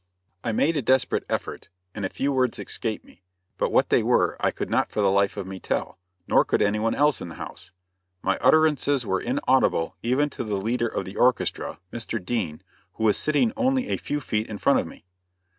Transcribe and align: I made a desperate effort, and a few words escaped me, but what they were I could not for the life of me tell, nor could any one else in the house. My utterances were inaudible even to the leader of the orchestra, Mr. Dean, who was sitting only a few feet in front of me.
I 0.43 0.51
made 0.51 0.75
a 0.77 0.81
desperate 0.81 1.25
effort, 1.29 1.69
and 1.93 2.03
a 2.03 2.09
few 2.09 2.31
words 2.31 2.57
escaped 2.57 3.05
me, 3.05 3.21
but 3.59 3.71
what 3.71 3.89
they 3.89 4.01
were 4.01 4.35
I 4.39 4.49
could 4.49 4.67
not 4.67 4.89
for 4.89 4.99
the 4.99 5.11
life 5.11 5.37
of 5.37 5.45
me 5.45 5.59
tell, 5.59 5.99
nor 6.27 6.43
could 6.43 6.59
any 6.63 6.79
one 6.79 6.95
else 6.95 7.21
in 7.21 7.29
the 7.29 7.35
house. 7.35 7.69
My 8.23 8.39
utterances 8.41 9.05
were 9.05 9.21
inaudible 9.21 9.95
even 10.01 10.31
to 10.31 10.43
the 10.43 10.55
leader 10.55 10.87
of 10.87 11.05
the 11.05 11.17
orchestra, 11.17 11.77
Mr. 11.93 12.17
Dean, 12.19 12.63
who 12.93 13.03
was 13.03 13.15
sitting 13.15 13.53
only 13.55 13.89
a 13.89 13.97
few 13.97 14.19
feet 14.21 14.47
in 14.47 14.57
front 14.57 14.79
of 14.79 14.87
me. 14.87 15.05